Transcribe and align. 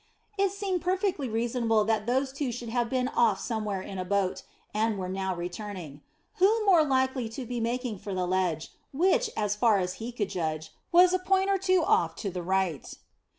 It 0.35 0.51
seemed 0.51 0.81
perfectly 0.81 1.29
reasonable 1.29 1.83
that 1.85 2.07
those 2.07 2.33
two 2.33 2.51
should 2.51 2.69
have 2.69 2.89
been 2.89 3.07
off 3.09 3.39
somewhere 3.39 3.83
in 3.83 3.99
a 3.99 4.03
boat, 4.03 4.41
and 4.73 4.97
were 4.97 5.07
now 5.07 5.35
returning. 5.35 6.01
Who 6.37 6.65
more 6.65 6.83
likely 6.83 7.29
to 7.29 7.45
be 7.45 7.59
making 7.59 7.99
for 7.99 8.15
the 8.15 8.25
ledge, 8.25 8.71
which, 8.91 9.29
as 9.37 9.55
far 9.55 9.77
as 9.77 9.93
he 10.01 10.11
could 10.11 10.31
judge, 10.31 10.71
was 10.91 11.13
a 11.13 11.19
point 11.19 11.51
or 11.51 11.59
two 11.59 11.83
off 11.83 12.15
to 12.25 12.31
the 12.31 12.41
right. 12.41 12.91